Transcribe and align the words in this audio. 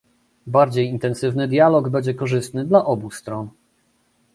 Bardziej 0.47 0.87
intensywny 0.89 1.47
dialog 1.47 1.89
będzie 1.89 2.13
korzystny 2.13 2.65
dla 2.65 2.85
obu 2.85 3.11
stron 3.11 3.49